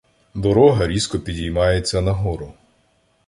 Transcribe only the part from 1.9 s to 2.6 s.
на гору.